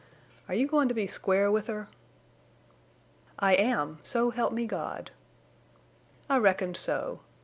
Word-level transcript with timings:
Are 0.47 0.55
you 0.55 0.65
goin' 0.67 0.87
to 0.87 0.95
be 0.95 1.05
square 1.05 1.51
with 1.51 1.67
her?" 1.67 1.87
"I 3.37 3.53
am—so 3.53 4.31
help 4.31 4.51
me 4.51 4.65
God!" 4.65 5.11
"I 6.27 6.37
reckoned 6.39 6.75
so. 6.75 7.19